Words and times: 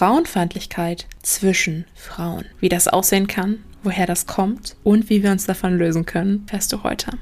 Frauenfeindlichkeit 0.00 1.06
zwischen 1.20 1.84
Frauen. 1.94 2.46
Wie 2.58 2.70
das 2.70 2.88
aussehen 2.88 3.26
kann, 3.26 3.58
woher 3.82 4.06
das 4.06 4.26
kommt 4.26 4.74
und 4.82 5.10
wie 5.10 5.22
wir 5.22 5.30
uns 5.30 5.44
davon 5.44 5.76
lösen 5.76 6.06
können, 6.06 6.46
fährst 6.48 6.72
du 6.72 6.82
heute. 6.82 7.18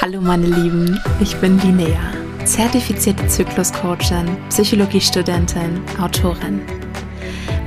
Hallo 0.00 0.22
meine 0.22 0.46
Lieben, 0.46 0.98
ich 1.20 1.36
bin 1.36 1.58
Linnea, 1.58 2.14
zertifizierte 2.46 3.26
Zykluscoachin, 3.26 4.34
Psychologiestudentin, 4.48 5.78
Autorin. 6.00 6.62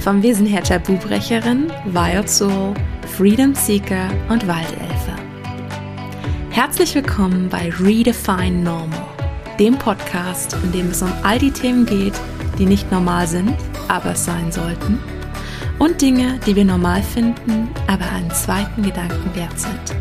Vom 0.10 0.23
Wesen 0.23 0.48
her 0.48 0.64
Tabubrecherin, 0.64 1.71
Wild 1.86 2.28
Soul 2.28 2.73
Freedom 3.16 3.54
Seeker 3.54 4.10
und 4.30 4.48
Waldelfe. 4.48 5.14
Herzlich 6.50 6.96
willkommen 6.96 7.47
bei 7.47 7.70
Redefine 7.79 8.64
Normal, 8.64 9.06
dem 9.60 9.78
Podcast, 9.78 10.57
in 10.64 10.71
dem 10.71 10.89
es 10.89 11.04
um 11.04 11.14
all 11.21 11.38
die 11.38 11.52
Themen 11.52 11.86
geht, 11.86 12.19
die 12.57 12.66
nicht 12.66 12.92
normal 12.92 13.28
sind, 13.28 13.54
aber 13.88 14.14
es 14.14 14.25
sein 14.25 14.52
sollten, 14.52 14.97
und 15.78 16.02
Dinge, 16.02 16.39
die 16.44 16.55
wir 16.55 16.66
normal 16.66 17.04
finden, 17.04 17.68
aber 17.86 18.10
einen 18.11 18.32
zweiten 18.32 18.82
Gedanken 18.82 19.36
wert 19.36 19.60
sind. 19.60 19.96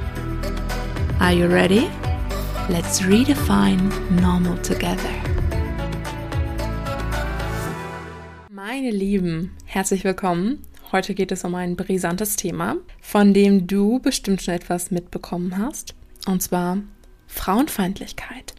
Are 1.19 1.35
you 1.35 1.47
ready? 1.47 1.87
Let's 2.71 3.07
redefine 3.07 3.91
normal 4.23 4.57
together. 4.63 4.97
Meine 8.51 8.91
Lieben, 8.91 9.51
herzlich 9.79 10.03
willkommen 10.03 10.67
Heute 10.91 11.15
geht 11.15 11.31
es 11.31 11.45
um 11.45 11.55
ein 11.55 11.77
brisantes 11.77 12.35
Thema, 12.35 12.79
von 13.01 13.33
dem 13.33 13.69
du 13.69 14.01
bestimmt 14.01 14.43
schon 14.43 14.55
etwas 14.55 14.91
mitbekommen 14.91 15.57
hast, 15.57 15.95
und 16.27 16.43
zwar 16.43 16.79
Frauenfeindlichkeit. 17.29 18.55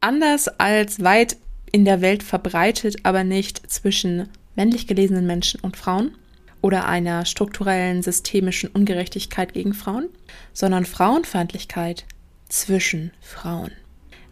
Anders 0.00 0.48
als 0.58 1.04
weit 1.04 1.36
in 1.70 1.84
der 1.84 2.00
Welt 2.00 2.22
verbreitet, 2.22 2.96
aber 3.02 3.24
nicht 3.24 3.70
zwischen 3.70 4.30
männlich 4.56 4.86
gelesenen 4.86 5.26
Menschen 5.26 5.60
und 5.60 5.76
Frauen 5.76 6.12
oder 6.62 6.88
einer 6.88 7.26
strukturellen 7.26 8.02
systemischen 8.02 8.70
Ungerechtigkeit 8.70 9.52
gegen 9.52 9.74
Frauen, 9.74 10.08
sondern 10.54 10.86
Frauenfeindlichkeit 10.86 12.06
zwischen 12.48 13.10
Frauen. 13.20 13.72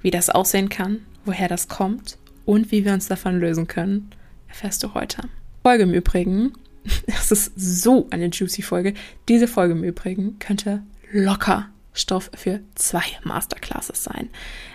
Wie 0.00 0.10
das 0.10 0.30
aussehen 0.30 0.70
kann, 0.70 1.05
woher 1.27 1.48
das 1.48 1.69
kommt 1.69 2.16
und 2.47 2.72
wie 2.72 2.86
wir 2.86 2.94
uns 2.94 3.06
davon 3.06 3.38
lösen 3.38 3.66
können, 3.66 4.12
erfährst 4.48 4.83
du 4.83 4.94
heute. 4.94 5.28
Folge 5.62 5.84
im 5.84 5.94
Übrigen 5.94 6.52
Das 7.06 7.30
ist 7.30 7.52
so 7.56 8.06
eine 8.10 8.27
juicy 8.27 8.62
Folge. 8.62 8.94
Diese 9.28 9.48
Folge 9.48 9.74
im 9.74 9.84
Übrigen 9.84 10.38
könnte 10.38 10.82
locker 11.12 11.69
Stoff 11.94 12.30
für 12.34 12.60
zwei 12.74 13.04
Masterclasses 13.22 14.02
sein. 14.02 14.30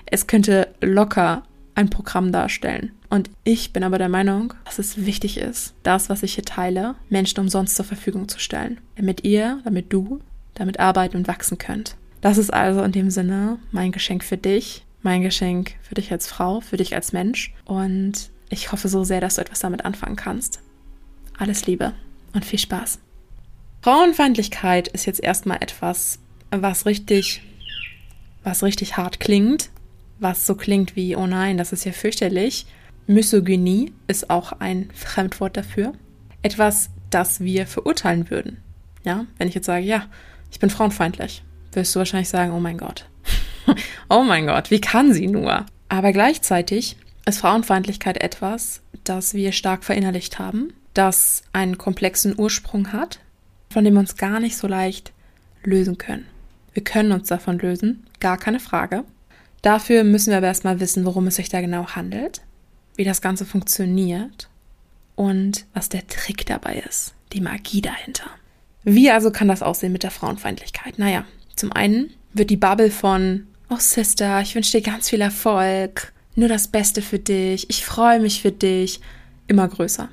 Es 0.06 0.28
könnte 0.28 0.70
locker 0.82 1.44
ein 1.76 1.90
Programm 1.90 2.32
darstellen. 2.32 2.92
Und 3.10 3.30
ich 3.44 3.74
bin 3.74 3.84
aber 3.84 3.98
der 3.98 4.10
Meinung, 4.10 4.54
dass 4.66 4.80
es 4.80 5.06
wichtig 5.06 5.38
ist, 5.38 5.74
das, 5.84 6.10
was 6.10 6.24
ich 6.24 6.36
hier 6.36 6.44
teile, 6.44 6.96
Menschen 7.10 7.40
umsonst 7.40 7.76
zur 7.76 7.86
Verfügung 7.86 8.28
zu 8.28 8.40
stellen. 8.40 8.80
Damit 8.96 9.24
ihr, 9.24 9.62
damit 9.64 9.94
du, 9.94 10.20
damit 10.56 10.80
arbeiten 10.80 11.18
und 11.18 11.28
wachsen 11.28 11.58
könnt. 11.58 11.96
Das 12.22 12.38
ist 12.38 12.52
also 12.52 12.82
in 12.84 12.92
dem 12.92 13.10
Sinne 13.10 13.60
mein 13.72 13.92
Geschenk 13.92 14.24
für 14.24 14.38
dich, 14.38 14.86
mein 15.04 15.22
Geschenk 15.22 15.76
für 15.82 15.96
dich 15.96 16.12
als 16.12 16.28
Frau, 16.28 16.62
für 16.62 16.78
dich 16.78 16.96
als 16.96 17.14
Mensch. 17.14 17.54
Und 17.66 18.30
ich 18.50 18.72
hoffe 18.72 18.90
so 18.90 19.04
sehr, 19.04 19.22
dass 19.22 19.36
du 19.36 19.42
etwas 19.42 19.60
damit 19.60 19.86
anfangen 19.86 20.16
kannst. 20.16 20.60
Alles 21.38 21.68
Liebe 21.68 21.94
und 22.34 22.46
viel 22.46 22.60
Spaß. 22.60 23.00
Frauenfeindlichkeit 23.82 24.88
ist 24.88 25.06
jetzt 25.06 25.24
erstmal 25.24 25.58
etwas, 25.62 26.20
was 26.50 26.86
richtig, 26.86 27.42
was 28.44 28.64
richtig 28.64 28.98
hart 28.98 29.20
klingt, 29.20 29.70
was 30.20 30.48
so 30.48 30.56
klingt 30.56 30.96
wie, 30.96 31.16
oh 31.16 31.28
nein, 31.28 31.58
das 31.58 31.74
ist 31.74 31.86
ja 31.86 31.92
fürchterlich. 31.92 32.66
Misogynie 33.06 33.94
ist 34.08 34.30
auch 34.30 34.52
ein 34.54 34.90
Fremdwort 34.94 35.56
dafür. 35.56 35.94
Etwas, 36.42 36.90
das 37.10 37.40
wir 37.40 37.68
verurteilen 37.68 38.30
würden. 38.30 38.58
Ja, 39.04 39.26
wenn 39.38 39.48
ich 39.48 39.56
jetzt 39.56 39.68
sage, 39.68 39.86
ja, 39.86 40.08
ich 40.52 40.60
bin 40.60 40.70
frauenfeindlich, 40.70 41.44
wirst 41.72 41.96
du 41.96 42.00
wahrscheinlich 42.00 42.30
sagen, 42.30 42.52
oh 42.52 42.60
mein 42.60 42.78
Gott. 42.78 43.08
oh 44.10 44.24
mein 44.24 44.48
Gott, 44.48 44.72
wie 44.72 44.82
kann 44.82 45.14
sie 45.14 45.28
nur? 45.28 45.66
Aber 45.88 46.12
gleichzeitig 46.12 46.98
ist 47.26 47.40
Frauenfeindlichkeit 47.40 48.22
etwas, 48.22 48.82
das 49.04 49.34
wir 49.34 49.52
stark 49.52 49.84
verinnerlicht 49.84 50.40
haben 50.40 50.74
das 50.98 51.44
einen 51.54 51.78
komplexen 51.78 52.38
Ursprung 52.38 52.92
hat, 52.92 53.20
von 53.70 53.84
dem 53.84 53.94
wir 53.94 54.00
uns 54.00 54.18
gar 54.18 54.40
nicht 54.40 54.58
so 54.58 54.68
leicht 54.68 55.14
lösen 55.64 55.98
können. 55.98 56.26
Wir 56.74 56.84
können 56.84 57.12
uns 57.12 57.28
davon 57.28 57.60
lösen, 57.60 58.08
gar 58.20 58.38
keine 58.38 58.60
Frage. 58.60 59.04
Dafür 59.62 60.04
müssen 60.04 60.30
wir 60.32 60.38
aber 60.38 60.48
erstmal 60.48 60.80
wissen, 60.80 61.06
worum 61.06 61.28
es 61.28 61.36
sich 61.36 61.50
da 61.50 61.62
genau 61.62 61.88
handelt, 61.90 62.42
wie 62.96 63.04
das 63.04 63.22
Ganze 63.22 63.46
funktioniert 63.46 64.50
und 65.16 65.66
was 65.74 65.90
der 65.90 66.08
Trick 66.08 66.46
dabei 66.46 66.84
ist, 66.88 67.14
die 67.34 67.42
Magie 67.42 67.82
dahinter. 67.82 68.30
Wie 68.84 69.12
also 69.12 69.32
kann 69.32 69.48
das 69.48 69.64
aussehen 69.64 69.92
mit 69.92 70.04
der 70.04 70.12
Frauenfeindlichkeit? 70.12 70.98
Naja, 71.00 71.26
zum 71.56 71.72
einen 71.72 72.12
wird 72.34 72.50
die 72.50 72.58
Bubble 72.58 72.92
von, 72.92 73.48
oh 73.70 73.78
Sister, 73.80 74.42
ich 74.42 74.56
wünsche 74.56 74.72
dir 74.72 74.82
ganz 74.82 75.10
viel 75.10 75.22
Erfolg, 75.22 76.14
nur 76.36 76.48
das 76.48 76.68
Beste 76.68 77.02
für 77.02 77.20
dich, 77.20 77.70
ich 77.70 77.84
freue 77.84 78.20
mich 78.20 78.42
für 78.42 78.52
dich, 78.52 79.02
immer 79.48 79.68
größer. 79.68 80.10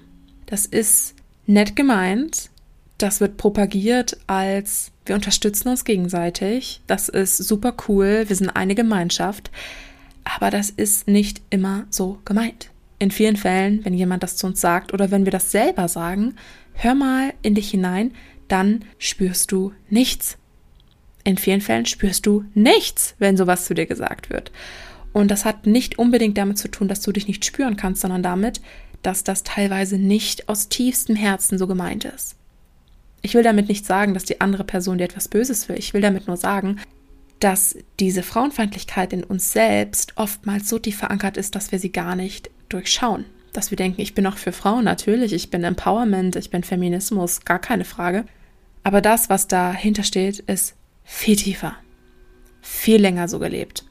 Das 0.54 0.66
ist 0.66 1.16
nett 1.47 1.75
gemeint. 1.75 2.48
Das 2.97 3.20
wird 3.20 3.38
propagiert 3.38 4.19
als 4.28 4.92
wir 5.04 5.16
unterstützen 5.16 5.69
uns 5.69 5.84
gegenseitig. 5.84 6.81
Das 6.87 7.09
ist 7.09 7.38
super 7.38 7.75
cool. 7.88 8.26
Wir 8.28 8.37
sind 8.37 8.50
eine 8.50 8.76
Gemeinschaft. 8.76 9.50
Aber 10.22 10.50
das 10.50 10.70
ist 10.70 11.09
nicht 11.09 11.43
immer 11.50 11.87
so 11.91 12.20
gemeint. 12.25 12.70
In 13.00 13.10
vielen 13.10 13.34
Fällen, 13.34 13.84
wenn 13.84 13.94
jemand 13.94 14.22
das 14.22 14.37
zu 14.37 14.47
uns 14.47 14.60
sagt 14.60 14.94
oder 14.94 15.10
wenn 15.10 15.25
wir 15.25 15.32
das 15.32 15.50
selber 15.50 15.88
sagen, 15.88 16.37
hör 16.75 16.94
mal 16.94 17.34
in 17.43 17.56
dich 17.56 17.70
hinein, 17.70 18.12
dann 18.47 18.84
spürst 18.98 19.50
du 19.50 19.72
nichts. 19.91 20.38
In 21.25 21.37
vielen 21.37 21.62
Fällen 21.62 21.87
spürst 21.87 22.26
du 22.26 22.44
nichts, 22.54 23.16
wenn 23.19 23.37
sowas 23.37 23.64
zu 23.64 23.75
dir 23.75 23.87
gesagt 23.87 24.31
wird. 24.31 24.53
Und 25.12 25.32
das 25.32 25.44
hat 25.44 25.66
nicht 25.66 25.98
unbedingt 25.98 26.38
damit 26.38 26.59
zu 26.59 26.69
tun, 26.69 26.87
dass 26.87 27.00
du 27.00 27.10
dich 27.10 27.26
nicht 27.26 27.44
spüren 27.44 27.76
kannst, 27.76 28.03
sondern 28.03 28.22
damit, 28.22 28.60
dass 29.06 29.25
das 29.25 29.42
teilweise 29.42 29.98
nicht 29.98 30.48
aus 30.48 30.69
tiefstem 30.69 31.16
Herzen 31.16 31.59
so 31.59 31.66
gemeint 31.66 32.04
ist. 32.04 32.37
Ich 33.22 33.34
will 33.34 33.42
damit 33.42 33.69
nicht 33.69 33.87
sagen, 33.87 34.15
dass 34.15 34.25
die 34.25 34.41
andere 34.41 34.65
Person 34.65 34.98
dir 34.98 35.04
etwas 35.04 35.28
Böses 35.28 35.69
will. 35.69 35.78
Ich 35.78 35.94
will 35.94 36.00
damit 36.00 36.26
nur 36.26 36.37
sagen, 36.37 36.81
dass 37.41 37.76
diese 38.00 38.22
Frauenfeindlichkeit 38.22 39.12
in 39.12 39.25
uns 39.25 39.53
selbst 39.53 40.16
oftmals 40.16 40.69
so 40.69 40.78
tief 40.78 40.97
verankert 40.97 41.37
ist, 41.37 41.54
dass 41.54 41.72
wir 41.72 41.78
sie 41.78 41.93
gar 41.93 42.16
nicht 42.16 42.50
durchschauen. 42.69 43.26
Dass 43.53 43.70
wir 43.70 43.76
denken, 43.76 44.00
ich 44.00 44.14
bin 44.14 44.26
auch 44.26 44.37
für 44.37 44.53
Frauen 44.53 44.84
natürlich, 44.84 45.32
ich 45.32 45.50
bin 45.50 45.64
Empowerment, 45.64 46.37
ich 46.37 46.50
bin 46.50 46.64
Feminismus, 46.64 47.44
gar 47.44 47.59
keine 47.59 47.84
Frage. 47.84 48.25
Aber 48.82 49.00
das, 49.00 49.31
was 49.31 49.47
dahinter 49.48 50.03
steht, 50.03 50.41
ist 50.41 50.75
viel 51.04 51.37
tiefer, 51.37 51.76
viel 52.62 53.00
länger 53.00 53.28
so 53.28 53.38
gelebt. 53.38 53.84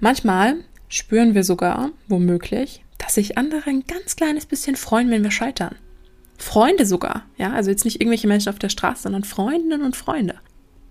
Manchmal 0.00 0.56
spüren 0.88 1.34
wir 1.34 1.44
sogar, 1.44 1.90
womöglich, 2.06 2.83
dass 2.98 3.14
sich 3.14 3.38
andere 3.38 3.68
ein 3.68 3.84
ganz 3.86 4.16
kleines 4.16 4.46
bisschen 4.46 4.76
freuen, 4.76 5.10
wenn 5.10 5.24
wir 5.24 5.30
scheitern. 5.30 5.76
Freunde 6.36 6.86
sogar, 6.86 7.26
ja, 7.36 7.52
also 7.52 7.70
jetzt 7.70 7.84
nicht 7.84 8.00
irgendwelche 8.00 8.26
Menschen 8.26 8.48
auf 8.48 8.58
der 8.58 8.68
Straße, 8.68 9.04
sondern 9.04 9.24
Freundinnen 9.24 9.82
und 9.82 9.96
Freunde. 9.96 10.36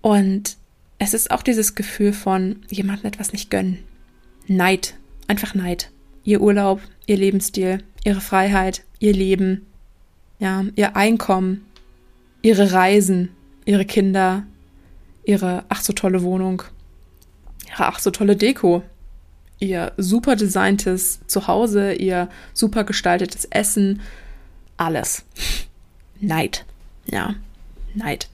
Und 0.00 0.56
es 0.98 1.14
ist 1.14 1.30
auch 1.30 1.42
dieses 1.42 1.74
Gefühl 1.74 2.12
von 2.12 2.62
jemandem 2.70 3.06
etwas 3.06 3.32
nicht 3.32 3.50
gönnen. 3.50 3.78
Neid, 4.46 4.94
einfach 5.26 5.54
Neid. 5.54 5.90
Ihr 6.24 6.40
Urlaub, 6.40 6.80
ihr 7.06 7.16
Lebensstil, 7.16 7.84
ihre 8.04 8.20
Freiheit, 8.20 8.84
ihr 8.98 9.12
Leben, 9.12 9.66
ja, 10.38 10.64
ihr 10.76 10.96
Einkommen, 10.96 11.66
ihre 12.42 12.72
Reisen, 12.72 13.30
ihre 13.64 13.84
Kinder, 13.84 14.44
ihre 15.24 15.64
ach 15.68 15.82
so 15.82 15.92
tolle 15.92 16.22
Wohnung, 16.22 16.62
ihre 17.66 17.86
ach 17.86 17.98
so 17.98 18.10
tolle 18.10 18.36
Deko, 18.36 18.82
ihr 19.58 19.92
super 19.96 20.36
designtes 20.36 21.20
Zuhause, 21.26 21.92
ihr 21.94 22.28
super 22.52 22.84
gestaltetes 22.84 23.44
Essen, 23.46 24.00
alles. 24.76 25.24
Neid. 26.20 26.64
Ja, 27.06 27.34
Neid. 27.94 28.28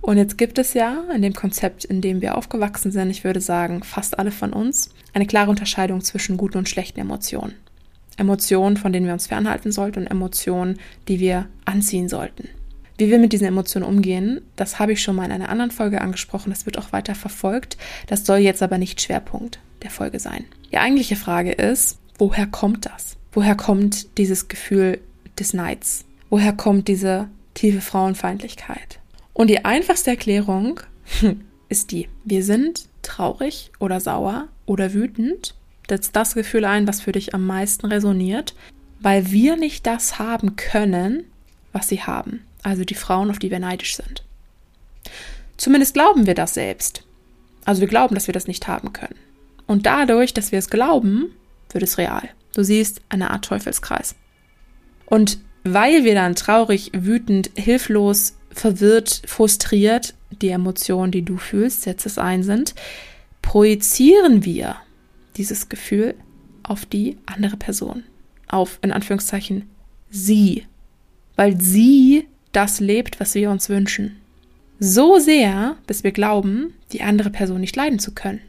Und 0.00 0.18
jetzt 0.18 0.36
gibt 0.36 0.58
es 0.58 0.74
ja 0.74 1.04
in 1.14 1.22
dem 1.22 1.32
Konzept, 1.32 1.84
in 1.84 2.00
dem 2.00 2.20
wir 2.20 2.36
aufgewachsen 2.36 2.92
sind, 2.92 3.10
ich 3.10 3.24
würde 3.24 3.40
sagen, 3.40 3.82
fast 3.82 4.18
alle 4.18 4.30
von 4.30 4.52
uns, 4.52 4.90
eine 5.14 5.26
klare 5.26 5.50
Unterscheidung 5.50 6.02
zwischen 6.02 6.36
guten 6.36 6.58
und 6.58 6.68
schlechten 6.68 7.00
Emotionen. 7.00 7.54
Emotionen, 8.16 8.76
von 8.76 8.92
denen 8.92 9.06
wir 9.06 9.14
uns 9.14 9.26
fernhalten 9.26 9.72
sollten 9.72 10.00
und 10.00 10.06
Emotionen, 10.06 10.78
die 11.08 11.20
wir 11.20 11.46
anziehen 11.64 12.08
sollten. 12.08 12.48
Wie 12.98 13.10
wir 13.10 13.18
mit 13.18 13.32
diesen 13.32 13.46
Emotionen 13.46 13.88
umgehen, 13.88 14.42
das 14.54 14.78
habe 14.78 14.92
ich 14.92 15.02
schon 15.02 15.16
mal 15.16 15.24
in 15.24 15.32
einer 15.32 15.48
anderen 15.48 15.72
Folge 15.72 16.00
angesprochen. 16.00 16.50
Das 16.50 16.66
wird 16.66 16.78
auch 16.78 16.92
weiter 16.92 17.16
verfolgt. 17.16 17.76
Das 18.06 18.24
soll 18.24 18.38
jetzt 18.38 18.62
aber 18.62 18.78
nicht 18.78 19.00
Schwerpunkt 19.00 19.58
der 19.84 19.90
Folge 19.90 20.18
sein. 20.18 20.44
Die 20.72 20.78
eigentliche 20.78 21.16
Frage 21.16 21.52
ist, 21.52 21.98
woher 22.18 22.46
kommt 22.46 22.86
das? 22.86 23.16
Woher 23.32 23.54
kommt 23.54 24.18
dieses 24.18 24.48
Gefühl 24.48 25.00
des 25.38 25.54
Neids? 25.54 26.04
Woher 26.30 26.52
kommt 26.52 26.88
diese 26.88 27.28
tiefe 27.54 27.80
Frauenfeindlichkeit? 27.80 28.98
Und 29.32 29.48
die 29.48 29.64
einfachste 29.64 30.10
Erklärung 30.10 30.80
ist 31.68 31.92
die, 31.92 32.08
wir 32.24 32.44
sind 32.44 32.86
traurig 33.02 33.70
oder 33.78 34.00
sauer 34.00 34.48
oder 34.66 34.94
wütend. 34.94 35.54
Setzt 35.88 36.16
das 36.16 36.34
Gefühl 36.34 36.64
ein, 36.64 36.86
was 36.86 37.02
für 37.02 37.12
dich 37.12 37.34
am 37.34 37.46
meisten 37.46 37.86
resoniert, 37.86 38.54
weil 39.00 39.30
wir 39.30 39.56
nicht 39.56 39.86
das 39.86 40.18
haben 40.18 40.56
können, 40.56 41.24
was 41.72 41.88
sie 41.88 42.02
haben. 42.02 42.42
Also 42.62 42.84
die 42.84 42.94
Frauen, 42.94 43.30
auf 43.30 43.38
die 43.38 43.50
wir 43.50 43.58
neidisch 43.58 43.96
sind. 43.96 44.24
Zumindest 45.56 45.94
glauben 45.94 46.26
wir 46.26 46.34
das 46.34 46.54
selbst. 46.54 47.04
Also 47.64 47.80
wir 47.80 47.88
glauben, 47.88 48.14
dass 48.14 48.26
wir 48.26 48.32
das 48.34 48.46
nicht 48.46 48.66
haben 48.66 48.92
können. 48.92 49.16
Und 49.66 49.86
dadurch, 49.86 50.34
dass 50.34 50.52
wir 50.52 50.58
es 50.58 50.70
glauben, 50.70 51.32
wird 51.70 51.84
es 51.84 51.98
real. 51.98 52.28
Du 52.54 52.62
siehst 52.62 53.00
eine 53.08 53.30
Art 53.30 53.44
Teufelskreis. 53.44 54.14
Und 55.06 55.38
weil 55.64 56.04
wir 56.04 56.14
dann 56.14 56.34
traurig, 56.34 56.92
wütend, 56.94 57.50
hilflos, 57.56 58.36
verwirrt, 58.50 59.22
frustriert, 59.26 60.14
die 60.30 60.48
Emotionen, 60.48 61.12
die 61.12 61.22
du 61.22 61.36
fühlst, 61.36 61.86
jetzt 61.86 62.06
es 62.06 62.18
ein 62.18 62.42
sind, 62.42 62.74
projizieren 63.42 64.44
wir 64.44 64.76
dieses 65.36 65.68
Gefühl 65.68 66.14
auf 66.62 66.86
die 66.86 67.18
andere 67.26 67.56
Person. 67.56 68.04
Auf, 68.48 68.78
in 68.82 68.92
Anführungszeichen, 68.92 69.68
sie. 70.10 70.64
Weil 71.36 71.60
sie 71.60 72.28
das 72.52 72.80
lebt, 72.80 73.18
was 73.20 73.34
wir 73.34 73.50
uns 73.50 73.68
wünschen. 73.68 74.16
So 74.78 75.18
sehr, 75.18 75.76
bis 75.86 76.04
wir 76.04 76.12
glauben, 76.12 76.74
die 76.92 77.02
andere 77.02 77.30
Person 77.30 77.60
nicht 77.60 77.76
leiden 77.76 77.98
zu 77.98 78.12
können. 78.12 78.40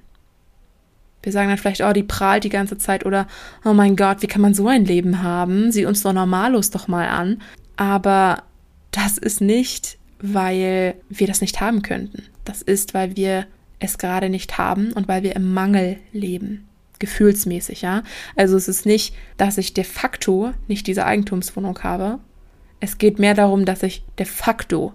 Wir 1.25 1.31
sagen 1.31 1.50
dann 1.50 1.57
vielleicht, 1.57 1.81
oh, 1.81 1.92
die 1.92 2.04
prahlt 2.04 2.44
die 2.44 2.50
ganze 2.50 2.77
Zeit 2.77 3.04
oder, 3.04 3.25
oh 3.66 3.74
mein 3.74 3.95
Gott, 3.95 4.22
wie 4.22 4.27
kann 4.27 4.44
man 4.44 4.54
so 4.54 4.68
ein 4.68 4.86
Leben 4.86 5.24
haben? 5.24 5.72
Sieh 5.72 5.88
uns 5.88 6.04
doch 6.04 6.13
normallos 6.13 6.69
doch 6.69 6.88
mal 6.88 7.07
an. 7.07 7.42
Aber 7.77 8.44
das 8.92 9.18
ist 9.18 9.42
nicht, 9.42 9.98
weil 10.19 10.94
wir 11.10 11.25
das 11.25 11.42
nicht 11.42 11.60
haben 11.62 11.81
könnten. 11.81 12.25
Das 12.44 12.62
ist, 12.62 12.94
weil 12.94 13.16
wir 13.16 13.48
es 13.80 13.98
gerade 13.98 14.30
nicht 14.30 14.60
haben 14.60 14.94
und 14.94 15.07
weil 15.07 15.24
wir 15.24 15.36
im 15.36 15.51
Mangel 15.51 15.98
leben. 16.13 16.68
Gefühlsmäßig, 17.00 17.81
ja. 17.81 18.04
Also 18.36 18.56
es 18.56 18.68
ist 18.68 18.86
nicht, 18.86 19.16
dass 19.38 19.57
ich 19.57 19.74
de 19.74 19.83
facto 19.83 20.54
nicht 20.68 20.86
diese 20.86 21.07
Eigentumswohnung 21.07 21.80
habe. 21.81 22.19
Es 22.80 23.00
geht 23.00 23.18
mehr 23.18 23.33
darum, 23.33 23.66
dass 23.66 23.81
ich 23.81 24.04
de 24.19 24.27
facto 24.27 24.94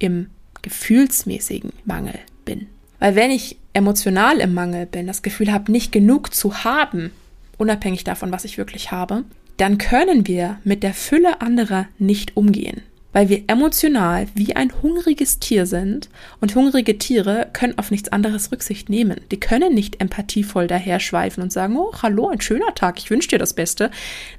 im 0.00 0.28
gefühlsmäßigen 0.62 1.72
Mangel 1.84 2.18
bin. 2.44 2.66
Weil 2.98 3.14
wenn 3.14 3.30
ich 3.30 3.58
emotional 3.78 4.40
im 4.40 4.52
Mangel 4.52 4.86
bin, 4.86 5.06
das 5.06 5.22
Gefühl 5.22 5.52
habe, 5.52 5.72
nicht 5.72 5.92
genug 5.92 6.34
zu 6.34 6.64
haben, 6.64 7.12
unabhängig 7.56 8.04
davon, 8.04 8.32
was 8.32 8.44
ich 8.44 8.58
wirklich 8.58 8.90
habe, 8.90 9.24
dann 9.56 9.78
können 9.78 10.26
wir 10.26 10.58
mit 10.64 10.82
der 10.82 10.94
Fülle 10.94 11.40
anderer 11.40 11.86
nicht 11.98 12.36
umgehen. 12.36 12.82
Weil 13.12 13.28
wir 13.30 13.44
emotional 13.46 14.28
wie 14.34 14.54
ein 14.54 14.70
hungriges 14.82 15.38
Tier 15.38 15.64
sind 15.64 16.08
und 16.40 16.54
hungrige 16.54 16.98
Tiere 16.98 17.48
können 17.52 17.78
auf 17.78 17.90
nichts 17.90 18.10
anderes 18.10 18.52
Rücksicht 18.52 18.90
nehmen. 18.90 19.20
Die 19.30 19.40
können 19.40 19.74
nicht 19.74 20.00
empathievoll 20.00 20.66
daherschweifen 20.66 21.42
und 21.42 21.52
sagen, 21.52 21.76
oh, 21.76 21.92
hallo, 22.02 22.28
ein 22.28 22.40
schöner 22.40 22.74
Tag, 22.74 22.98
ich 22.98 23.10
wünsche 23.10 23.28
dir 23.28 23.38
das 23.38 23.54
Beste. 23.54 23.90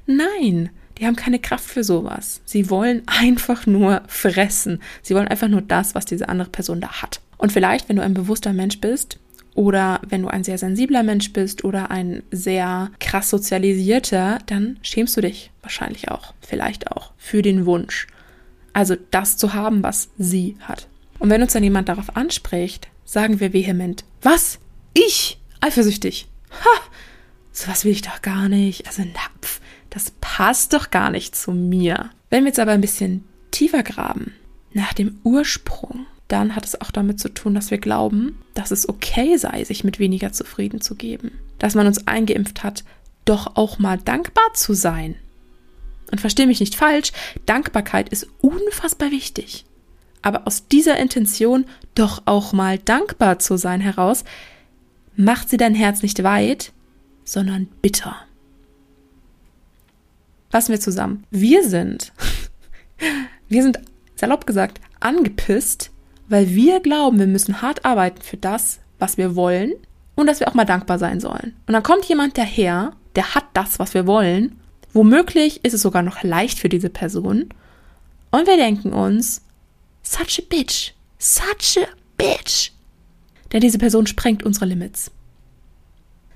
Nein, 0.06 0.70
die 0.98 1.06
haben 1.06 1.16
keine 1.16 1.38
Kraft 1.38 1.64
für 1.64 1.82
sowas. 1.82 2.42
Sie 2.44 2.70
wollen 2.70 3.02
einfach 3.06 3.66
nur 3.66 4.02
fressen. 4.06 4.80
Sie 5.02 5.14
wollen 5.14 5.28
einfach 5.28 5.48
nur 5.48 5.62
das, 5.62 5.94
was 5.94 6.04
diese 6.04 6.28
andere 6.28 6.50
Person 6.50 6.80
da 6.80 7.02
hat. 7.02 7.20
Und 7.38 7.52
vielleicht, 7.52 7.88
wenn 7.88 7.96
du 7.96 8.02
ein 8.02 8.14
bewusster 8.14 8.52
Mensch 8.52 8.80
bist, 8.80 9.18
oder 9.54 10.00
wenn 10.08 10.22
du 10.22 10.28
ein 10.28 10.44
sehr 10.44 10.58
sensibler 10.58 11.02
Mensch 11.02 11.32
bist 11.32 11.64
oder 11.64 11.90
ein 11.90 12.22
sehr 12.30 12.90
krass 13.00 13.30
sozialisierter, 13.30 14.38
dann 14.46 14.78
schämst 14.82 15.16
du 15.16 15.20
dich 15.20 15.50
wahrscheinlich 15.62 16.10
auch, 16.10 16.34
vielleicht 16.40 16.90
auch, 16.92 17.12
für 17.18 17.42
den 17.42 17.66
Wunsch. 17.66 18.06
Also 18.72 18.96
das 19.10 19.36
zu 19.36 19.52
haben, 19.52 19.82
was 19.82 20.10
sie 20.16 20.56
hat. 20.60 20.88
Und 21.18 21.30
wenn 21.30 21.42
uns 21.42 21.52
dann 21.52 21.64
jemand 21.64 21.88
darauf 21.88 22.16
anspricht, 22.16 22.88
sagen 23.04 23.40
wir 23.40 23.52
vehement, 23.52 24.04
was? 24.22 24.58
Ich? 24.94 25.38
Eifersüchtig? 25.60 26.28
Ha! 26.64 26.80
Sowas 27.52 27.84
will 27.84 27.92
ich 27.92 28.02
doch 28.02 28.22
gar 28.22 28.48
nicht. 28.48 28.86
Also 28.86 29.02
napf, 29.02 29.60
das 29.90 30.12
passt 30.20 30.72
doch 30.72 30.90
gar 30.90 31.10
nicht 31.10 31.34
zu 31.34 31.52
mir. 31.52 32.10
Wenn 32.30 32.44
wir 32.44 32.48
jetzt 32.48 32.60
aber 32.60 32.72
ein 32.72 32.80
bisschen 32.80 33.24
tiefer 33.50 33.82
graben, 33.82 34.32
nach 34.72 34.92
dem 34.92 35.18
Ursprung, 35.24 36.06
dann 36.32 36.54
hat 36.54 36.64
es 36.64 36.80
auch 36.80 36.90
damit 36.90 37.18
zu 37.18 37.28
tun, 37.28 37.54
dass 37.54 37.70
wir 37.70 37.78
glauben, 37.78 38.38
dass 38.54 38.70
es 38.70 38.88
okay 38.88 39.36
sei, 39.36 39.64
sich 39.64 39.84
mit 39.84 39.98
weniger 39.98 40.32
zufrieden 40.32 40.80
zu 40.80 40.94
geben. 40.94 41.32
Dass 41.58 41.74
man 41.74 41.86
uns 41.86 42.06
eingeimpft 42.06 42.62
hat, 42.62 42.84
doch 43.24 43.56
auch 43.56 43.78
mal 43.78 43.98
dankbar 43.98 44.54
zu 44.54 44.74
sein. 44.74 45.16
Und 46.10 46.20
verstehe 46.20 46.46
mich 46.46 46.60
nicht 46.60 46.74
falsch, 46.74 47.12
Dankbarkeit 47.46 48.08
ist 48.08 48.28
unfassbar 48.40 49.10
wichtig. 49.10 49.64
Aber 50.22 50.46
aus 50.46 50.68
dieser 50.68 50.98
Intention, 50.98 51.64
doch 51.94 52.22
auch 52.26 52.52
mal 52.52 52.78
dankbar 52.78 53.38
zu 53.38 53.56
sein 53.56 53.80
heraus, 53.80 54.24
macht 55.16 55.48
sie 55.48 55.56
dein 55.56 55.74
Herz 55.74 56.02
nicht 56.02 56.22
weit, 56.22 56.72
sondern 57.24 57.66
bitter. 57.82 58.16
Fassen 60.50 60.72
wir 60.72 60.80
zusammen. 60.80 61.24
Wir 61.30 61.66
sind, 61.66 62.12
wir 63.48 63.62
sind, 63.62 63.80
salopp 64.16 64.46
gesagt, 64.46 64.80
angepisst, 64.98 65.90
weil 66.30 66.50
wir 66.50 66.80
glauben, 66.80 67.18
wir 67.18 67.26
müssen 67.26 67.60
hart 67.60 67.84
arbeiten 67.84 68.22
für 68.22 68.36
das, 68.36 68.78
was 68.98 69.18
wir 69.18 69.36
wollen 69.36 69.74
und 70.14 70.26
dass 70.26 70.40
wir 70.40 70.48
auch 70.48 70.54
mal 70.54 70.64
dankbar 70.64 70.98
sein 70.98 71.20
sollen. 71.20 71.54
Und 71.66 71.74
dann 71.74 71.82
kommt 71.82 72.04
jemand 72.06 72.38
daher, 72.38 72.92
der 73.16 73.34
hat 73.34 73.44
das, 73.52 73.78
was 73.78 73.94
wir 73.94 74.06
wollen. 74.06 74.58
Womöglich 74.92 75.64
ist 75.64 75.74
es 75.74 75.82
sogar 75.82 76.02
noch 76.02 76.22
leicht 76.22 76.58
für 76.58 76.68
diese 76.68 76.88
Person. 76.88 77.48
Und 78.30 78.46
wir 78.46 78.56
denken 78.56 78.92
uns, 78.92 79.42
such 80.02 80.38
a 80.38 80.42
bitch, 80.48 80.92
such 81.18 81.82
a 81.82 81.88
bitch. 82.16 82.70
Denn 83.52 83.60
diese 83.60 83.78
Person 83.78 84.06
sprengt 84.06 84.44
unsere 84.44 84.66
Limits. 84.66 85.10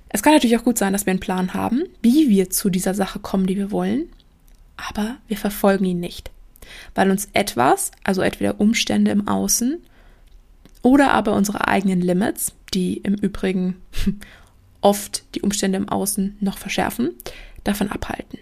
Es 0.09 0.23
kann 0.23 0.33
natürlich 0.33 0.57
auch 0.57 0.65
gut 0.65 0.79
sein, 0.79 0.93
dass 0.93 1.07
wir 1.07 1.13
einen 1.13 1.21
Plan 1.21 1.55
haben, 1.55 1.85
wie 2.03 2.29
wir 2.29 2.51
zu 2.51 2.71
dieser 2.71 2.95
Sache 2.95 3.21
kommen, 3.21 3.47
die 3.47 3.57
wir 3.57 3.71
wollen, 3.71 4.09
aber 4.77 5.17
wir 5.29 5.37
verfolgen 5.37 5.85
ihn 5.85 6.01
nicht, 6.01 6.31
weil 6.95 7.11
uns 7.11 7.29
etwas, 7.33 7.91
also 8.03 8.23
entweder 8.23 8.61
Umstände 8.61 9.11
im 9.11 9.29
Außen 9.29 9.79
oder 10.83 11.13
aber 11.13 11.35
unsere 11.35 11.67
eigenen 11.67 12.01
Limits, 12.01 12.53
die 12.73 12.99
im 12.99 13.15
Übrigen 13.15 13.77
oft 14.81 15.25
die 15.35 15.43
Umstände 15.43 15.79
im 15.79 15.89
Außen 15.89 16.37
noch 16.41 16.59
verschärfen, 16.59 17.11
davon 17.65 17.91
abhalten. 17.91 18.39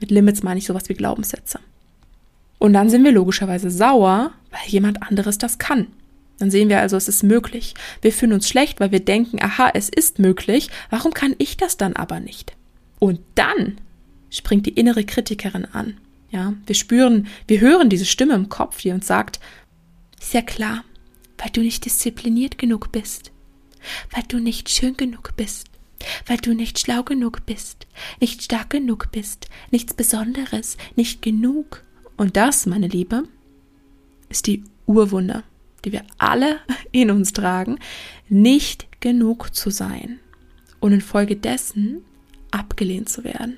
Mit 0.00 0.10
Limits 0.10 0.42
meine 0.42 0.58
ich 0.58 0.66
sowas 0.66 0.88
wie 0.88 0.94
Glaubenssätze. 0.94 1.58
Und 2.58 2.72
dann 2.72 2.90
sind 2.90 3.04
wir 3.04 3.12
logischerweise 3.12 3.70
sauer, 3.70 4.32
weil 4.50 4.68
jemand 4.68 5.02
anderes 5.02 5.38
das 5.38 5.58
kann. 5.58 5.88
Dann 6.38 6.50
sehen 6.50 6.68
wir 6.68 6.80
also, 6.80 6.96
es 6.96 7.08
ist 7.08 7.22
möglich. 7.22 7.74
Wir 8.02 8.12
fühlen 8.12 8.32
uns 8.32 8.48
schlecht, 8.48 8.80
weil 8.80 8.92
wir 8.92 9.00
denken, 9.00 9.42
aha, 9.42 9.70
es 9.72 9.88
ist 9.88 10.18
möglich, 10.18 10.68
warum 10.90 11.14
kann 11.14 11.34
ich 11.38 11.56
das 11.56 11.76
dann 11.76 11.96
aber 11.96 12.20
nicht? 12.20 12.54
Und 12.98 13.20
dann 13.34 13.78
springt 14.30 14.66
die 14.66 14.74
innere 14.74 15.04
Kritikerin 15.04 15.64
an. 15.64 15.96
Ja, 16.36 16.52
wir 16.66 16.74
spüren, 16.74 17.28
wir 17.48 17.62
hören 17.62 17.88
diese 17.88 18.04
Stimme 18.04 18.34
im 18.34 18.50
Kopf, 18.50 18.82
die 18.82 18.90
uns 18.90 19.06
sagt, 19.06 19.40
ist 20.20 20.34
ja 20.34 20.42
klar, 20.42 20.84
weil 21.38 21.48
du 21.48 21.62
nicht 21.62 21.86
diszipliniert 21.86 22.58
genug 22.58 22.92
bist, 22.92 23.32
weil 24.10 24.22
du 24.28 24.38
nicht 24.38 24.68
schön 24.68 24.98
genug 24.98 25.32
bist, 25.38 25.68
weil 26.26 26.36
du 26.36 26.52
nicht 26.52 26.78
schlau 26.78 27.04
genug 27.04 27.46
bist, 27.46 27.86
nicht 28.20 28.42
stark 28.42 28.68
genug 28.68 29.08
bist, 29.12 29.48
nichts 29.70 29.94
Besonderes, 29.94 30.76
nicht 30.94 31.22
genug. 31.22 31.82
Und 32.18 32.36
das, 32.36 32.66
meine 32.66 32.88
Liebe, 32.88 33.22
ist 34.28 34.46
die 34.46 34.62
Urwunde 34.84 35.42
die 35.86 35.92
wir 35.92 36.04
alle 36.18 36.58
in 36.92 37.10
uns 37.10 37.32
tragen, 37.32 37.78
nicht 38.28 38.88
genug 39.00 39.54
zu 39.54 39.70
sein 39.70 40.18
und 40.80 40.92
infolgedessen 40.92 42.02
abgelehnt 42.50 43.08
zu 43.08 43.24
werden. 43.24 43.56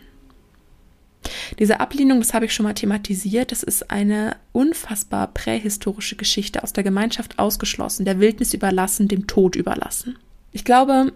Diese 1.58 1.80
Ablehnung, 1.80 2.20
das 2.20 2.34
habe 2.34 2.44
ich 2.44 2.54
schon 2.54 2.64
mal 2.64 2.74
thematisiert, 2.74 3.52
das 3.52 3.62
ist 3.62 3.90
eine 3.90 4.36
unfassbar 4.52 5.28
prähistorische 5.28 6.16
Geschichte 6.16 6.62
aus 6.62 6.72
der 6.72 6.84
Gemeinschaft 6.84 7.38
ausgeschlossen, 7.38 8.04
der 8.04 8.20
Wildnis 8.20 8.54
überlassen, 8.54 9.08
dem 9.08 9.26
Tod 9.26 9.56
überlassen. 9.56 10.18
Ich 10.52 10.64
glaube, 10.64 11.12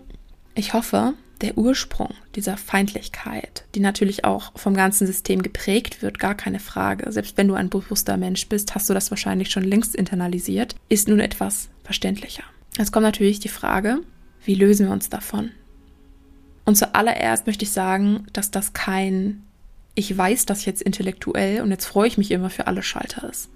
ich 0.54 0.74
hoffe, 0.74 1.14
der 1.42 1.58
Ursprung 1.58 2.14
dieser 2.34 2.56
Feindlichkeit, 2.56 3.64
die 3.74 3.80
natürlich 3.80 4.24
auch 4.24 4.52
vom 4.56 4.74
ganzen 4.74 5.06
System 5.06 5.42
geprägt 5.42 6.00
wird, 6.00 6.18
gar 6.18 6.36
keine 6.36 6.60
Frage. 6.60 7.10
Selbst 7.10 7.36
wenn 7.36 7.48
du 7.48 7.54
ein 7.54 7.68
bewusster 7.68 8.16
Mensch 8.16 8.48
bist, 8.48 8.74
hast 8.74 8.88
du 8.88 8.94
das 8.94 9.10
wahrscheinlich 9.10 9.50
schon 9.50 9.64
längst 9.64 9.94
internalisiert, 9.94 10.76
ist 10.88 11.08
nun 11.08 11.20
etwas 11.20 11.68
verständlicher. 11.82 12.44
Jetzt 12.78 12.92
kommt 12.92 13.04
natürlich 13.04 13.40
die 13.40 13.48
Frage, 13.48 13.98
wie 14.44 14.54
lösen 14.54 14.86
wir 14.86 14.92
uns 14.92 15.08
davon? 15.08 15.50
Und 16.64 16.76
zuallererst 16.76 17.46
möchte 17.46 17.64
ich 17.64 17.72
sagen, 17.72 18.26
dass 18.32 18.50
das 18.50 18.72
kein 18.72 19.42
ich 19.94 20.16
weiß 20.16 20.46
das 20.46 20.64
jetzt 20.64 20.82
intellektuell 20.82 21.62
und 21.62 21.70
jetzt 21.70 21.86
freue 21.86 22.08
ich 22.08 22.18
mich 22.18 22.30
immer 22.30 22.50
für 22.50 22.66
alle 22.66 22.82
Schalter 22.82 23.28
ist. 23.28 23.48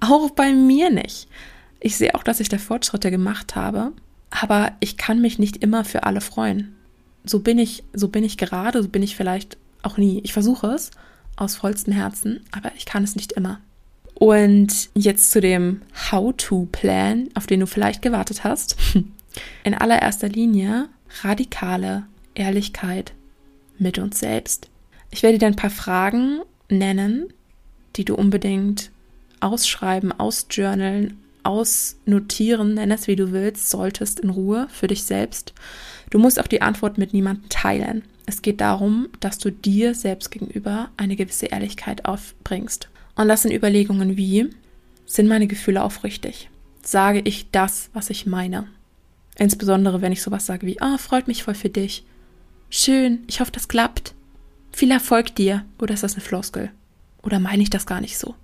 Auch 0.00 0.30
bei 0.30 0.52
mir 0.52 0.90
nicht. 0.90 1.28
Ich 1.80 1.96
sehe 1.96 2.14
auch, 2.14 2.22
dass 2.22 2.40
ich 2.40 2.48
da 2.48 2.58
Fortschritte 2.58 3.10
gemacht 3.10 3.56
habe, 3.56 3.92
aber 4.30 4.72
ich 4.80 4.96
kann 4.96 5.20
mich 5.20 5.38
nicht 5.38 5.58
immer 5.58 5.84
für 5.84 6.04
alle 6.04 6.20
freuen 6.20 6.74
so 7.24 7.40
bin 7.40 7.58
ich, 7.58 7.84
so 7.92 8.08
bin 8.08 8.24
ich 8.24 8.36
gerade, 8.36 8.82
so 8.82 8.88
bin 8.88 9.02
ich 9.02 9.16
vielleicht 9.16 9.56
auch 9.82 9.96
nie. 9.96 10.20
Ich 10.24 10.32
versuche 10.32 10.68
es 10.68 10.90
aus 11.36 11.56
vollstem 11.56 11.92
Herzen, 11.92 12.40
aber 12.50 12.72
ich 12.76 12.86
kann 12.86 13.04
es 13.04 13.16
nicht 13.16 13.32
immer. 13.32 13.60
Und 14.14 14.90
jetzt 14.94 15.30
zu 15.30 15.40
dem 15.40 15.82
How-to-Plan, 16.10 17.28
auf 17.34 17.46
den 17.46 17.60
du 17.60 17.66
vielleicht 17.66 18.02
gewartet 18.02 18.44
hast. 18.44 18.76
In 19.64 19.74
allererster 19.74 20.28
Linie 20.28 20.88
radikale 21.22 22.04
Ehrlichkeit 22.34 23.12
mit 23.78 23.98
uns 23.98 24.20
selbst. 24.20 24.68
Ich 25.12 25.22
werde 25.22 25.38
dir 25.38 25.46
ein 25.46 25.56
paar 25.56 25.70
Fragen 25.70 26.40
nennen, 26.68 27.32
die 27.96 28.04
du 28.04 28.14
unbedingt 28.14 28.90
ausschreiben, 29.40 30.10
ausjournalen, 30.10 31.18
ausnotieren, 31.44 32.74
nenn 32.74 32.90
es 32.90 33.06
wie 33.08 33.16
du 33.16 33.30
willst, 33.30 33.68
solltest 33.68 34.20
in 34.20 34.30
Ruhe 34.30 34.68
für 34.70 34.86
dich 34.86 35.04
selbst. 35.04 35.52
Du 36.10 36.18
musst 36.18 36.40
auch 36.40 36.46
die 36.46 36.62
Antwort 36.62 36.98
mit 36.98 37.12
niemandem 37.12 37.48
teilen. 37.50 38.02
Es 38.26 38.40
geht 38.40 38.60
darum, 38.60 39.08
dass 39.20 39.38
du 39.38 39.50
dir 39.50 39.94
selbst 39.94 40.30
gegenüber 40.30 40.90
eine 40.96 41.16
gewisse 41.16 41.46
Ehrlichkeit 41.46 42.06
aufbringst. 42.06 42.88
Und 43.14 43.28
das 43.28 43.42
sind 43.42 43.52
Überlegungen 43.52 44.16
wie, 44.16 44.48
sind 45.04 45.28
meine 45.28 45.46
Gefühle 45.46 45.82
aufrichtig? 45.82 46.48
Sage 46.82 47.20
ich 47.24 47.50
das, 47.50 47.90
was 47.92 48.08
ich 48.08 48.24
meine? 48.24 48.68
Insbesondere 49.36 50.00
wenn 50.00 50.12
ich 50.12 50.22
sowas 50.22 50.46
sage 50.46 50.66
wie, 50.66 50.80
ah, 50.80 50.94
oh, 50.94 50.98
freut 50.98 51.26
mich 51.28 51.42
voll 51.42 51.54
für 51.54 51.68
dich. 51.68 52.04
Schön, 52.70 53.24
ich 53.26 53.40
hoffe, 53.40 53.52
das 53.52 53.68
klappt. 53.68 54.14
Viel 54.72 54.90
Erfolg 54.90 55.34
dir. 55.34 55.64
Oder 55.78 55.94
ist 55.94 56.02
das 56.02 56.14
eine 56.14 56.22
Floskel? 56.22 56.70
Oder 57.22 57.38
meine 57.38 57.62
ich 57.62 57.70
das 57.70 57.86
gar 57.86 58.00
nicht 58.00 58.18
so? 58.18 58.34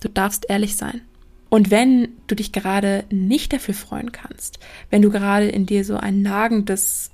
Du 0.00 0.08
darfst 0.08 0.46
ehrlich 0.48 0.76
sein. 0.76 1.00
Und 1.48 1.70
wenn 1.70 2.08
du 2.26 2.34
dich 2.34 2.52
gerade 2.52 3.04
nicht 3.10 3.52
dafür 3.52 3.74
freuen 3.74 4.12
kannst, 4.12 4.58
wenn 4.90 5.02
du 5.02 5.10
gerade 5.10 5.48
in 5.48 5.66
dir 5.66 5.84
so 5.84 5.96
ein 5.96 6.22
nagendes, 6.22 7.10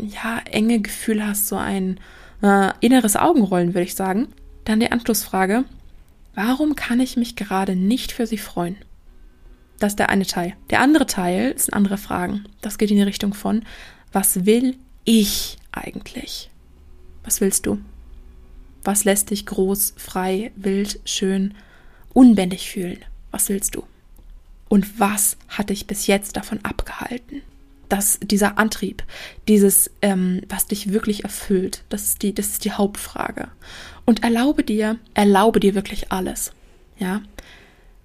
ja, 0.00 0.40
enge 0.50 0.80
Gefühl 0.80 1.26
hast, 1.26 1.48
so 1.48 1.56
ein 1.56 1.98
äh, 2.40 2.70
inneres 2.80 3.16
Augenrollen, 3.16 3.74
würde 3.74 3.82
ich 3.82 3.96
sagen, 3.96 4.28
dann 4.64 4.80
die 4.80 4.92
Anschlussfrage, 4.92 5.64
warum 6.34 6.76
kann 6.76 7.00
ich 7.00 7.16
mich 7.16 7.34
gerade 7.34 7.74
nicht 7.74 8.12
für 8.12 8.26
sie 8.26 8.38
freuen? 8.38 8.76
Das 9.80 9.92
ist 9.92 9.98
der 9.98 10.10
eine 10.10 10.26
Teil. 10.26 10.54
Der 10.70 10.80
andere 10.80 11.06
Teil 11.06 11.56
sind 11.56 11.74
andere 11.74 11.98
Fragen. 11.98 12.44
Das 12.60 12.78
geht 12.78 12.90
in 12.90 12.96
die 12.96 13.02
Richtung 13.02 13.34
von, 13.34 13.64
was 14.12 14.44
will 14.46 14.76
ich 15.04 15.56
eigentlich? 15.72 16.50
Was 17.28 17.42
willst 17.42 17.66
du? 17.66 17.76
Was 18.84 19.04
lässt 19.04 19.28
dich 19.28 19.44
groß, 19.44 19.92
frei, 19.98 20.50
wild, 20.56 20.98
schön, 21.04 21.52
unbändig 22.14 22.70
fühlen? 22.70 23.04
Was 23.32 23.50
willst 23.50 23.74
du? 23.74 23.82
Und 24.70 24.98
was 24.98 25.36
hat 25.46 25.68
dich 25.68 25.86
bis 25.86 26.06
jetzt 26.06 26.38
davon 26.38 26.60
abgehalten? 26.62 27.42
dass 27.90 28.18
dieser 28.22 28.58
Antrieb, 28.58 29.02
dieses, 29.46 29.90
ähm, 30.00 30.40
was 30.48 30.66
dich 30.66 30.90
wirklich 30.90 31.24
erfüllt, 31.24 31.84
das 31.90 32.04
ist 32.04 32.22
die, 32.22 32.34
das 32.34 32.48
ist 32.48 32.64
die 32.66 32.72
Hauptfrage. 32.72 33.48
Und 34.06 34.24
erlaube 34.24 34.62
dir, 34.62 34.98
erlaube 35.14 35.60
dir 35.60 35.74
wirklich 35.74 36.12
alles. 36.12 36.52
Ja. 36.98 37.22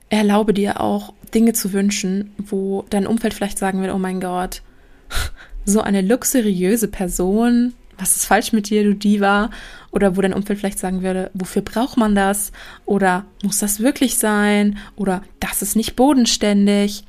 Erlaube 0.09 0.53
dir 0.53 0.79
auch 0.81 1.13
Dinge 1.33 1.51
zu 1.53 1.71
wünschen, 1.73 2.31
wo 2.37 2.85
dein 2.89 3.07
Umfeld 3.07 3.33
vielleicht 3.33 3.57
sagen 3.57 3.81
will, 3.81 3.89
oh 3.89 3.99
mein 3.99 4.21
Gott, 4.21 4.61
so 5.65 5.81
eine 5.81 6.01
luxuriöse 6.01 6.87
Person, 6.89 7.73
was 7.97 8.15
ist 8.15 8.25
falsch 8.25 8.53
mit 8.53 8.69
dir, 8.69 8.83
du 8.83 8.93
Diva? 8.93 9.49
Oder 9.91 10.15
wo 10.15 10.21
dein 10.21 10.33
Umfeld 10.33 10.59
vielleicht 10.59 10.79
sagen 10.79 11.03
würde, 11.03 11.29
wofür 11.33 11.61
braucht 11.61 11.97
man 11.97 12.15
das? 12.15 12.51
Oder 12.85 13.25
muss 13.43 13.59
das 13.59 13.79
wirklich 13.79 14.17
sein? 14.17 14.77
Oder 14.95 15.23
das 15.39 15.61
ist 15.61 15.75
nicht 15.75 15.95
bodenständig. 15.95 17.03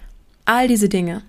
All 0.45 0.69
diese 0.69 0.89
Dinge. 0.89 1.23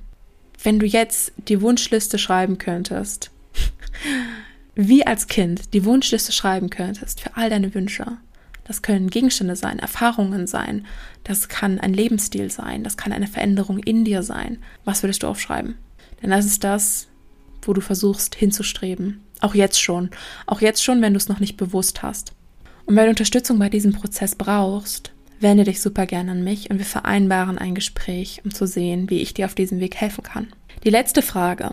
Wenn 0.62 0.80
du 0.80 0.86
jetzt 0.86 1.32
die 1.48 1.62
Wunschliste 1.62 2.18
schreiben 2.18 2.58
könntest, 2.58 3.32
wie 4.76 5.06
als 5.06 5.28
Kind 5.28 5.74
die 5.74 5.86
Wunschliste 5.86 6.32
schreiben 6.32 6.70
könntest 6.70 7.22
für 7.22 7.38
all 7.38 7.50
deine 7.50 7.74
Wünsche, 7.74 8.18
das 8.66 8.82
können 8.82 9.10
Gegenstände 9.10 9.56
sein, 9.56 9.80
Erfahrungen 9.80 10.48
sein, 10.48 10.86
das 11.24 11.48
kann 11.50 11.80
ein 11.80 11.94
Lebensstil 11.94 12.50
sein, 12.50 12.84
das 12.84 12.98
kann 12.98 13.14
eine 13.14 13.28
Veränderung 13.28 13.80
in 13.80 14.04
dir 14.04 14.24
sein. 14.24 14.58
Was 14.84 15.04
würdest 15.04 15.24
du 15.24 15.28
aufschreiben? 15.28 15.76
Denn 16.22 16.32
das 16.32 16.46
ist 16.46 16.64
das, 16.64 17.08
wo 17.68 17.74
du 17.74 17.82
versuchst 17.82 18.36
hinzustreben. 18.36 19.22
Auch 19.42 19.56
jetzt 19.56 19.82
schon. 19.82 20.10
Auch 20.46 20.62
jetzt 20.62 20.84
schon, 20.84 21.02
wenn 21.02 21.14
du 21.14 21.18
es 21.18 21.30
noch 21.30 21.40
nicht 21.40 21.58
bewusst 21.58 22.04
hast. 22.04 22.34
Und 22.86 22.96
wenn 22.96 23.06
du 23.06 23.12
Unterstützung 23.12 23.60
bei 23.60 23.70
diesem 23.70 23.94
Prozess 23.94 24.36
brauchst, 24.36 25.12
wende 25.40 25.64
dich 25.64 25.82
super 25.82 26.06
gerne 26.06 26.32
an 26.32 26.44
mich 26.44 26.70
und 26.70 26.78
wir 26.78 26.86
vereinbaren 26.86 27.58
ein 27.58 27.76
Gespräch, 27.76 28.42
um 28.44 28.54
zu 28.54 28.68
sehen, 28.68 29.10
wie 29.10 29.22
ich 29.22 29.34
dir 29.34 29.46
auf 29.46 29.56
diesem 29.56 29.80
Weg 29.80 29.96
helfen 29.96 30.24
kann. 30.24 30.48
Die 30.84 30.90
letzte 30.90 31.22
Frage, 31.22 31.72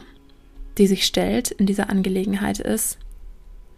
die 0.78 0.86
sich 0.86 1.04
stellt 1.04 1.50
in 1.50 1.66
dieser 1.66 1.90
Angelegenheit 1.90 2.58
ist, 2.58 2.98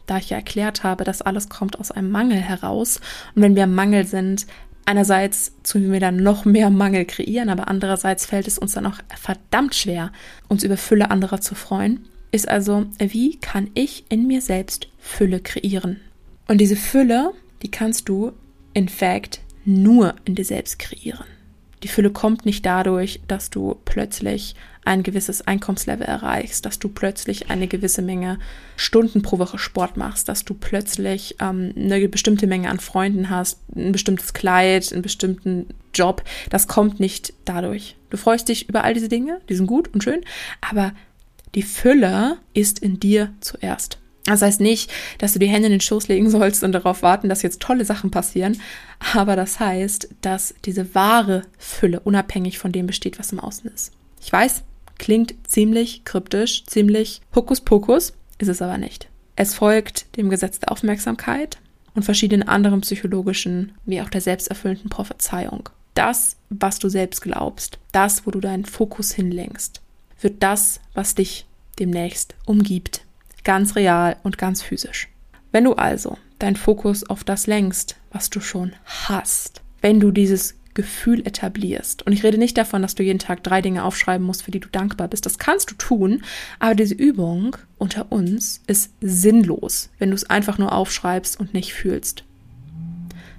da 0.07 0.19
ich 0.19 0.31
ja 0.31 0.37
erklärt 0.37 0.85
habe, 0.85 1.05
dass 1.05 1.23
alles 1.23 1.49
kommt 1.49 1.79
aus 1.79 1.91
einem 1.91 2.11
Mangel 2.11 2.39
heraus 2.39 3.01
und 3.35 3.43
wenn 3.43 3.57
wir 3.57 3.65
im 3.65 3.75
Mangel 3.75 4.07
sind, 4.07 4.47
einerseits 4.87 5.53
tun 5.63 5.93
wir 5.93 6.01
dann 6.01 6.17
noch 6.17 6.45
mehr 6.45 6.71
Mangel 6.71 7.05
kreieren, 7.05 7.49
aber 7.49 7.69
andererseits 7.69 8.27
fällt 8.27 8.47
es 8.47 8.59
uns 8.59 8.73
dann 8.73 8.87
auch 8.87 8.99
verdammt 9.17 9.75
schwer, 9.75 10.13
uns 10.49 10.63
über 10.63 10.77
Fülle 10.77 11.11
anderer 11.11 11.41
zu 11.41 11.55
freuen 11.55 12.07
ist 12.35 12.49
also, 12.49 12.87
wie 12.99 13.37
kann 13.37 13.71
ich 13.75 14.07
in 14.09 14.27
mir 14.27 14.41
selbst 14.41 14.89
Fülle 14.99 15.39
kreieren? 15.39 16.01
Und 16.49 16.59
diese 16.61 16.75
Fülle, 16.75 17.33
die 17.63 17.71
kannst 17.71 18.09
du 18.09 18.33
in 18.73 18.89
fact 18.89 19.41
nur 19.65 20.17
in 20.25 20.35
dir 20.35 20.45
selbst 20.45 20.81
kreieren. 20.81 21.27
Die 21.85 21.89
Fülle 21.89 22.11
kommt 22.11 22.47
nicht 22.47 22.65
dadurch, 22.65 23.21
dass 23.29 23.51
du 23.51 23.77
plötzlich 23.85 24.55
ein 24.87 25.03
gewisses 25.03 25.47
Einkommenslevel 25.47 26.07
erreichst, 26.07 26.65
dass 26.65 26.79
du 26.79 26.89
plötzlich 26.89 27.51
eine 27.51 27.69
gewisse 27.69 28.01
Menge 28.01 28.39
Stunden 28.77 29.21
pro 29.21 29.39
Woche 29.39 29.59
Sport 29.59 29.99
machst, 29.99 30.31
dass 30.31 30.47
du 30.47 30.55
plötzlich 30.55 31.37
ähm, 31.41 31.75
eine 31.77 32.09
bestimmte 32.09 32.47
Menge 32.47 32.71
an 32.71 32.81
Freunden 32.81 33.29
hast, 33.29 33.61
ein 33.77 33.93
bestimmtes 33.93 34.33
Kleid, 34.33 34.93
einen 34.93 35.03
bestimmten 35.03 35.67
Job. 35.93 36.25
Das 36.49 36.69
kommt 36.69 37.01
nicht 37.01 37.35
dadurch. 37.45 37.97
Du 38.09 38.17
freust 38.17 38.49
dich 38.49 38.67
über 38.67 38.83
all 38.83 38.95
diese 38.95 39.11
Dinge, 39.11 39.43
die 39.51 39.55
sind 39.55 39.67
gut 39.67 39.93
und 39.93 40.03
schön, 40.03 40.23
aber 40.63 40.95
die 41.55 41.63
Fülle 41.63 42.39
ist 42.55 42.79
in 42.79 42.99
dir 42.99 43.35
zuerst. 43.41 43.99
Das 44.25 44.41
heißt 44.41 44.61
nicht, 44.61 44.91
dass 45.19 45.35
du 45.35 45.39
die 45.39 45.49
Hände 45.49 45.67
in 45.67 45.73
den 45.73 45.81
Schoß 45.81 46.09
legen 46.09 46.31
sollst 46.31 46.65
und 46.65 46.73
darauf 46.73 47.03
warten, 47.03 47.29
dass 47.29 47.43
jetzt 47.43 47.61
tolle 47.61 47.85
Sachen 47.85 48.11
passieren, 48.11 48.61
aber 49.15 49.37
das 49.37 49.61
heißt, 49.61 50.09
dass 50.23 50.55
diese 50.65 50.95
wahre 50.95 51.43
Fülle 51.59 52.01
unabhängig 52.01 52.59
von 52.59 52.73
dem 52.73 52.87
besteht, 52.87 53.19
was 53.19 53.33
im 53.33 53.41
Außen 53.41 53.71
ist. 53.71 53.93
Ich 54.23 54.33
weiß, 54.33 54.63
klingt 54.99 55.35
ziemlich 55.47 56.05
kryptisch, 56.05 56.65
ziemlich 56.65 57.21
Hokuspokus, 57.35 58.15
ist 58.39 58.49
es 58.49 58.63
aber 58.63 58.79
nicht. 58.79 59.09
Es 59.37 59.55
folgt 59.55 60.17
dem 60.17 60.31
Gesetz 60.31 60.59
der 60.59 60.73
Aufmerksamkeit 60.73 61.59
und 61.95 62.05
verschiedenen 62.05 62.49
anderen 62.49 62.81
psychologischen, 62.81 63.73
wie 63.85 64.01
auch 64.01 64.09
der 64.09 64.21
selbsterfüllenden 64.21 64.89
Prophezeiung. 64.89 65.69
Das, 65.95 66.37
was 66.49 66.79
du 66.79 66.89
selbst 66.89 67.21
glaubst, 67.21 67.79
das, 67.93 68.27
wo 68.27 68.31
du 68.31 68.41
deinen 68.41 68.65
Fokus 68.65 69.13
hinlenkst, 69.13 69.81
wird 70.21 70.43
das, 70.43 70.81
was 70.95 71.15
dich 71.15 71.47
demnächst 71.79 72.35
umgibt, 72.47 73.03
ganz 73.45 73.77
real 73.77 74.17
und 74.23 74.39
ganz 74.39 74.63
physisch. 74.63 75.09
Wenn 75.53 75.65
du 75.65 75.75
also 75.75 76.19
deinen 76.39 76.57
Fokus 76.57 77.05
auf 77.05 77.23
das 77.25 77.47
lenkst, 77.47 77.97
was 78.11 78.31
du 78.31 78.41
schon 78.41 78.73
hast, 78.85 79.63
wenn 79.81 80.01
du 80.01 80.11
dieses 80.11 80.57
Gefühl 80.75 81.25
etablierst. 81.25 82.05
Und 82.05 82.13
ich 82.13 82.25
rede 82.25 82.37
nicht 82.37 82.59
davon, 82.59 82.83
dass 82.83 82.97
du 82.97 83.05
jeden 83.05 83.21
Tag 83.21 83.45
drei 83.45 83.63
Dinge 83.63 83.85
aufschreiben 83.85 84.27
musst, 84.27 84.43
für 84.43 84.51
die 84.51 84.61
du 84.61 84.69
dankbar 84.69 85.09
bist. 85.09 85.25
Das 85.25 85.39
kannst 85.39 85.71
du 85.71 85.77
tun, 85.77 86.25
aber 86.59 86.75
diese 86.75 86.95
Übung 86.95 87.57
unter 87.79 88.11
uns 88.11 88.61
ist 88.67 88.93
sinnlos, 89.01 89.91
wenn 89.99 90.11
du 90.11 90.17
es 90.17 90.29
einfach 90.29 90.59
nur 90.59 90.73
aufschreibst 90.73 91.39
und 91.39 91.55
nicht 91.55 91.73
fühlst. 91.73 92.25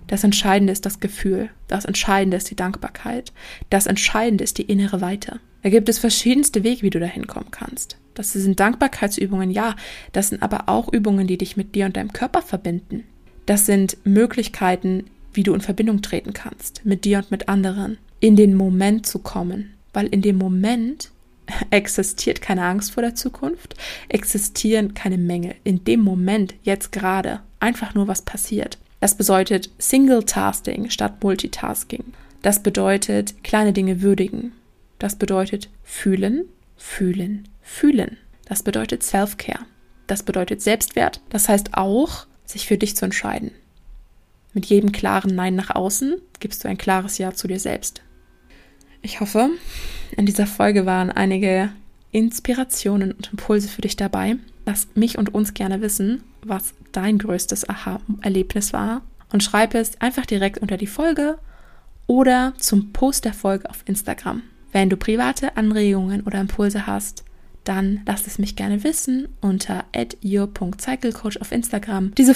Das 0.07 0.23
Entscheidende 0.23 0.71
ist 0.71 0.85
das 0.85 0.99
Gefühl, 0.99 1.49
das 1.67 1.85
Entscheidende 1.85 2.37
ist 2.37 2.49
die 2.49 2.55
Dankbarkeit, 2.55 3.33
das 3.69 3.87
Entscheidende 3.87 4.43
ist 4.43 4.57
die 4.57 4.63
innere 4.63 5.01
Weite. 5.01 5.39
Da 5.63 5.69
gibt 5.69 5.89
es 5.89 5.97
verschiedenste 5.97 6.63
Wege, 6.63 6.83
wie 6.83 6.91
du 6.91 6.99
da 6.99 7.07
hinkommen 7.07 7.49
kannst. 7.49 7.97
Das 8.13 8.31
sind 8.33 8.59
Dankbarkeitsübungen, 8.59 9.49
ja. 9.49 9.75
Das 10.11 10.29
sind 10.29 10.43
aber 10.43 10.69
auch 10.69 10.93
Übungen, 10.93 11.27
die 11.27 11.37
dich 11.37 11.57
mit 11.57 11.73
dir 11.75 11.87
und 11.87 11.97
deinem 11.97 12.13
Körper 12.13 12.41
verbinden. 12.41 13.03
Das 13.45 13.65
sind 13.65 13.97
Möglichkeiten, 14.05 15.05
wie 15.33 15.43
du 15.43 15.53
in 15.53 15.61
Verbindung 15.61 16.01
treten 16.01 16.33
kannst, 16.33 16.85
mit 16.85 17.03
dir 17.03 17.17
und 17.17 17.31
mit 17.31 17.49
anderen, 17.49 17.97
in 18.19 18.35
den 18.35 18.55
Moment 18.55 19.05
zu 19.05 19.19
kommen. 19.19 19.73
Weil 19.91 20.07
in 20.07 20.21
dem 20.21 20.37
Moment 20.37 21.11
existiert 21.71 22.41
keine 22.41 22.63
Angst 22.63 22.91
vor 22.91 23.01
der 23.03 23.15
Zukunft, 23.15 23.75
existieren 24.07 24.93
keine 24.93 25.17
Mängel. 25.17 25.55
In 25.63 25.83
dem 25.83 26.01
Moment, 26.01 26.53
jetzt 26.63 26.91
gerade, 26.91 27.41
einfach 27.59 27.95
nur 27.95 28.07
was 28.07 28.21
passiert. 28.21 28.77
Das 29.05 29.13
bedeutet 29.13 29.69
Single-Tasking 29.77 30.89
statt 30.89 31.23
Multitasking. 31.23 32.05
Das 32.41 32.63
bedeutet 32.63 33.43
kleine 33.43 33.71
Dinge 33.71 34.01
würdigen. 34.01 34.53
Das 34.97 35.15
bedeutet 35.15 35.69
fühlen, 35.83 36.45
fühlen, 36.75 37.47
fühlen. 37.61 38.17
Das 38.45 38.63
bedeutet 38.63 39.03
Self-Care. 39.03 39.59
Das 40.07 40.23
bedeutet 40.23 40.63
Selbstwert. 40.63 41.21
Das 41.29 41.47
heißt 41.47 41.75
auch, 41.75 42.25
sich 42.45 42.65
für 42.65 42.79
dich 42.79 42.95
zu 42.95 43.05
entscheiden. 43.05 43.51
Mit 44.55 44.65
jedem 44.65 44.91
klaren 44.91 45.35
Nein 45.35 45.53
nach 45.53 45.69
außen 45.69 46.15
gibst 46.39 46.63
du 46.63 46.67
ein 46.67 46.79
klares 46.79 47.19
Ja 47.19 47.31
zu 47.31 47.47
dir 47.47 47.59
selbst. 47.59 48.01
Ich 49.03 49.19
hoffe, 49.19 49.51
in 50.17 50.25
dieser 50.25 50.47
Folge 50.47 50.87
waren 50.87 51.11
einige 51.11 51.69
Inspirationen 52.11 53.11
und 53.11 53.29
Impulse 53.31 53.67
für 53.67 53.83
dich 53.83 53.97
dabei. 53.97 54.37
Lass 54.65 54.87
mich 54.95 55.19
und 55.19 55.31
uns 55.31 55.53
gerne 55.53 55.81
wissen, 55.81 56.23
was 56.43 56.73
dein 56.95 57.17
größtes 57.17 57.69
Aha-Erlebnis 57.69 58.73
war 58.73 59.01
und 59.31 59.43
schreib 59.43 59.75
es 59.75 59.99
einfach 60.01 60.25
direkt 60.25 60.59
unter 60.59 60.77
die 60.77 60.87
Folge 60.87 61.37
oder 62.07 62.53
zum 62.57 62.93
Post 62.93 63.25
der 63.25 63.33
Folge 63.33 63.69
auf 63.69 63.83
Instagram. 63.85 64.43
Wenn 64.71 64.89
du 64.89 64.97
private 64.97 65.57
Anregungen 65.57 66.21
oder 66.21 66.39
Impulse 66.39 66.87
hast, 66.87 67.23
dann 67.65 68.01
lass 68.05 68.27
es 68.27 68.39
mich 68.39 68.55
gerne 68.55 68.83
wissen 68.83 69.27
unter 69.41 69.85
your.cyclecoach 70.23 71.41
auf 71.41 71.51
Instagram. 71.51 72.13
Diese 72.15 72.33